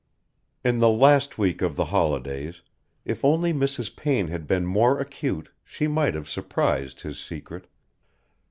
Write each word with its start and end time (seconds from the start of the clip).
XVI 0.65 0.69
In 0.71 0.79
the 0.79 0.89
last 0.89 1.37
week 1.37 1.61
of 1.61 1.75
the 1.75 1.85
holidays, 1.85 2.63
if 3.05 3.23
only 3.23 3.53
Mrs. 3.53 3.95
Payne 3.95 4.29
had 4.29 4.47
been 4.47 4.65
more 4.65 4.99
acute, 4.99 5.49
she 5.63 5.87
might 5.87 6.15
have 6.15 6.27
surprised 6.27 7.01
his 7.01 7.19
secret. 7.19 7.67